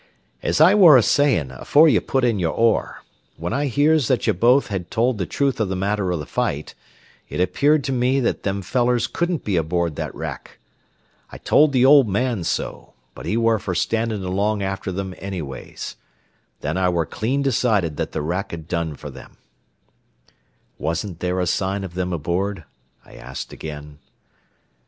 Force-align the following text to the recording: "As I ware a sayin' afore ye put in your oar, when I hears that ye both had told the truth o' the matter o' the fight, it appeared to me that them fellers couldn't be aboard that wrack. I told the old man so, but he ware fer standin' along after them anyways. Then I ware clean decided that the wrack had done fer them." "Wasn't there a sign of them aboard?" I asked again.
"As 0.41 0.59
I 0.59 0.73
ware 0.73 0.97
a 0.97 1.03
sayin' 1.03 1.51
afore 1.51 1.87
ye 1.87 1.99
put 1.99 2.23
in 2.23 2.39
your 2.39 2.53
oar, 2.55 3.03
when 3.37 3.53
I 3.53 3.67
hears 3.67 4.07
that 4.07 4.25
ye 4.25 4.33
both 4.33 4.65
had 4.65 4.89
told 4.89 5.19
the 5.19 5.27
truth 5.27 5.61
o' 5.61 5.65
the 5.65 5.75
matter 5.75 6.11
o' 6.11 6.17
the 6.17 6.25
fight, 6.25 6.73
it 7.29 7.39
appeared 7.39 7.83
to 7.83 7.91
me 7.91 8.19
that 8.19 8.41
them 8.41 8.63
fellers 8.63 9.05
couldn't 9.05 9.43
be 9.43 9.57
aboard 9.57 9.97
that 9.97 10.15
wrack. 10.15 10.57
I 11.31 11.37
told 11.37 11.71
the 11.71 11.85
old 11.85 12.09
man 12.09 12.43
so, 12.43 12.93
but 13.13 13.27
he 13.27 13.37
ware 13.37 13.59
fer 13.59 13.75
standin' 13.75 14.23
along 14.23 14.63
after 14.63 14.91
them 14.91 15.13
anyways. 15.19 15.97
Then 16.61 16.77
I 16.77 16.89
ware 16.89 17.05
clean 17.05 17.43
decided 17.43 17.97
that 17.97 18.11
the 18.11 18.23
wrack 18.23 18.49
had 18.49 18.67
done 18.67 18.95
fer 18.95 19.11
them." 19.11 19.37
"Wasn't 20.79 21.19
there 21.19 21.39
a 21.39 21.45
sign 21.45 21.83
of 21.83 21.93
them 21.93 22.11
aboard?" 22.11 22.63
I 23.05 23.13
asked 23.13 23.53
again. 23.53 23.99